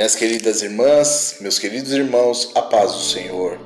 Minhas 0.00 0.14
queridas 0.14 0.62
irmãs, 0.62 1.36
meus 1.40 1.58
queridos 1.58 1.92
irmãos, 1.92 2.52
a 2.54 2.62
paz 2.62 2.92
do 2.92 3.02
Senhor. 3.02 3.58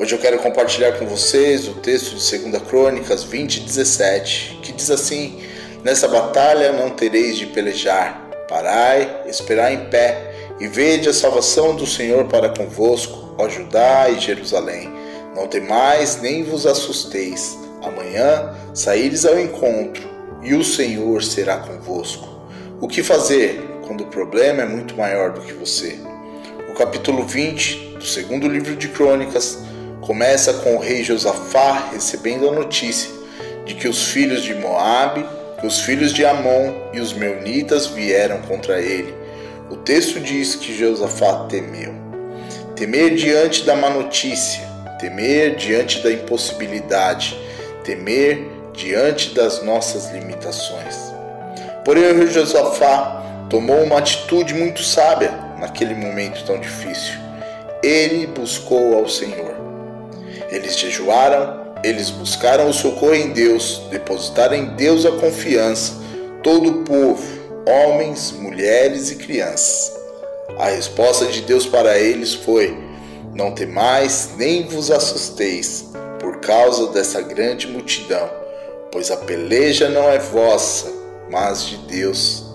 Hoje 0.00 0.12
eu 0.12 0.18
quero 0.18 0.40
compartilhar 0.40 0.98
com 0.98 1.06
vocês 1.06 1.68
o 1.68 1.74
texto 1.74 2.16
de 2.16 2.38
2 2.38 2.62
Crônicas 2.64 3.22
20, 3.22 3.60
17, 3.60 4.58
que 4.64 4.72
diz 4.72 4.90
assim: 4.90 5.40
Nessa 5.84 6.08
batalha 6.08 6.72
não 6.72 6.90
tereis 6.90 7.38
de 7.38 7.46
pelejar, 7.46 8.20
parai, 8.48 9.22
esperai 9.28 9.74
em 9.74 9.88
pé, 9.88 10.56
e 10.58 10.66
vede 10.66 11.08
a 11.08 11.14
salvação 11.14 11.76
do 11.76 11.86
Senhor 11.86 12.24
para 12.24 12.48
convosco, 12.48 13.36
ó 13.38 13.48
Judá 13.48 14.10
e 14.10 14.18
Jerusalém. 14.18 14.92
Não 15.36 15.46
temais 15.46 16.20
nem 16.20 16.42
vos 16.42 16.66
assusteis, 16.66 17.56
amanhã 17.80 18.56
saíres 18.74 19.24
ao 19.24 19.38
encontro, 19.38 20.02
e 20.42 20.52
o 20.52 20.64
Senhor 20.64 21.22
será 21.22 21.58
convosco. 21.58 22.28
O 22.80 22.88
que 22.88 23.04
fazer? 23.04 23.69
Quando 23.90 24.02
o 24.02 24.06
problema 24.06 24.62
é 24.62 24.66
muito 24.66 24.96
maior 24.96 25.32
do 25.32 25.40
que 25.40 25.52
você. 25.52 25.98
O 26.70 26.74
capítulo 26.74 27.24
20 27.24 27.96
do 27.98 28.04
segundo 28.04 28.46
livro 28.46 28.76
de 28.76 28.86
Crônicas 28.86 29.58
começa 30.00 30.54
com 30.54 30.76
o 30.76 30.78
rei 30.78 31.02
Josafá 31.02 31.88
recebendo 31.92 32.48
a 32.48 32.52
notícia 32.52 33.10
de 33.66 33.74
que 33.74 33.88
os 33.88 34.12
filhos 34.12 34.44
de 34.44 34.54
Moabe, 34.54 35.26
os 35.64 35.80
filhos 35.80 36.12
de 36.12 36.24
Amon 36.24 36.72
e 36.92 37.00
os 37.00 37.12
meunitas 37.12 37.88
vieram 37.88 38.40
contra 38.42 38.80
ele. 38.80 39.12
O 39.68 39.74
texto 39.74 40.20
diz 40.20 40.54
que 40.54 40.72
Josafá 40.72 41.46
temeu. 41.48 41.92
Temer 42.76 43.16
diante 43.16 43.64
da 43.64 43.74
má 43.74 43.90
notícia, 43.90 44.62
temer 45.00 45.56
diante 45.56 46.00
da 46.00 46.12
impossibilidade, 46.12 47.36
temer 47.82 48.46
diante 48.72 49.34
das 49.34 49.64
nossas 49.64 50.12
limitações. 50.12 50.96
Porém, 51.84 52.04
o 52.04 52.16
rei 52.16 52.28
Josafá 52.28 53.19
tomou 53.50 53.82
uma 53.82 53.98
atitude 53.98 54.54
muito 54.54 54.82
sábia 54.82 55.32
naquele 55.58 55.92
momento 55.92 56.44
tão 56.46 56.58
difícil. 56.58 57.14
Ele 57.82 58.26
buscou 58.28 58.96
ao 58.96 59.08
Senhor. 59.08 59.56
Eles 60.50 60.78
jejuaram, 60.78 61.74
eles 61.82 62.10
buscaram 62.10 62.68
o 62.68 62.72
socorro 62.72 63.14
em 63.14 63.32
Deus, 63.32 63.82
depositaram 63.90 64.54
em 64.54 64.66
Deus 64.76 65.04
a 65.04 65.12
confiança, 65.12 65.94
todo 66.42 66.70
o 66.70 66.84
povo, 66.84 67.22
homens, 67.66 68.32
mulheres 68.32 69.10
e 69.10 69.16
crianças. 69.16 69.98
A 70.58 70.68
resposta 70.68 71.26
de 71.26 71.42
Deus 71.42 71.66
para 71.66 71.98
eles 71.98 72.34
foi: 72.34 72.76
Não 73.34 73.52
temais, 73.52 74.30
nem 74.36 74.66
vos 74.66 74.90
assusteis, 74.90 75.86
por 76.20 76.38
causa 76.38 76.88
dessa 76.88 77.20
grande 77.20 77.66
multidão, 77.66 78.30
pois 78.92 79.10
a 79.10 79.16
peleja 79.16 79.88
não 79.88 80.08
é 80.08 80.18
vossa, 80.18 80.92
mas 81.30 81.64
de 81.64 81.76
Deus. 81.78 82.49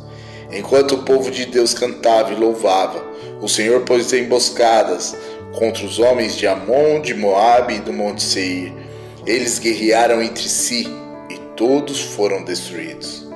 Enquanto 0.55 0.93
o 0.93 1.03
povo 1.03 1.29
de 1.29 1.45
Deus 1.45 1.73
cantava 1.73 2.31
e 2.31 2.35
louvava, 2.35 3.03
o 3.41 3.47
Senhor 3.49 3.81
pôs 3.81 4.13
emboscadas 4.13 5.13
contra 5.53 5.85
os 5.85 5.99
homens 5.99 6.37
de 6.37 6.47
Amon, 6.47 7.01
de 7.01 7.13
Moabe 7.13 7.75
e 7.75 7.79
do 7.79 7.91
Monte 7.91 8.23
Seir. 8.23 8.71
Eles 9.27 9.59
guerrearam 9.59 10.21
entre 10.21 10.47
si 10.47 10.87
e 11.29 11.37
todos 11.57 11.99
foram 11.99 12.41
destruídos. 12.45 13.27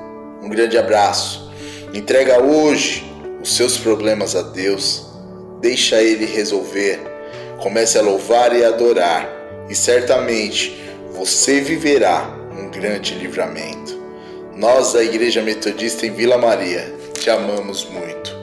Um 0.42 0.48
grande 0.48 0.78
abraço. 0.78 1.52
Entrega 1.92 2.42
hoje 2.42 3.04
os 3.42 3.54
seus 3.54 3.76
problemas 3.76 4.34
a 4.34 4.40
Deus. 4.40 5.06
Deixa 5.60 6.02
Ele 6.02 6.24
resolver. 6.24 7.00
Comece 7.62 7.98
a 7.98 8.02
louvar 8.02 8.56
e 8.56 8.64
adorar, 8.64 9.28
e 9.68 9.74
certamente 9.74 10.82
você 11.12 11.60
viverá 11.60 12.34
um 12.58 12.70
grande 12.70 13.14
livramento. 13.14 14.00
Nós, 14.56 14.94
da 14.94 15.04
Igreja 15.04 15.42
Metodista 15.42 16.06
em 16.06 16.12
Vila 16.12 16.38
Maria, 16.38 16.99
te 17.20 17.28
amamos 17.28 17.84
muito. 17.90 18.39